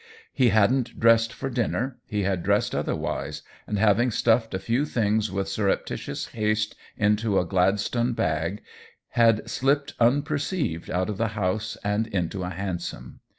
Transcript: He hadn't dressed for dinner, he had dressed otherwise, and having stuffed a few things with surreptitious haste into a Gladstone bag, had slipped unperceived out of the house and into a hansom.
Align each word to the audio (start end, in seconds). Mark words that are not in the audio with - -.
He 0.33 0.49
hadn't 0.49 0.99
dressed 0.99 1.31
for 1.31 1.47
dinner, 1.47 1.97
he 2.07 2.23
had 2.23 2.41
dressed 2.41 2.73
otherwise, 2.73 3.43
and 3.67 3.77
having 3.77 4.09
stuffed 4.09 4.51
a 4.55 4.59
few 4.59 4.83
things 4.83 5.31
with 5.31 5.47
surreptitious 5.47 6.29
haste 6.29 6.73
into 6.97 7.37
a 7.37 7.45
Gladstone 7.45 8.13
bag, 8.13 8.63
had 9.09 9.47
slipped 9.47 9.93
unperceived 9.99 10.89
out 10.89 11.11
of 11.11 11.19
the 11.19 11.27
house 11.37 11.77
and 11.83 12.07
into 12.07 12.41
a 12.41 12.49
hansom. 12.49 13.19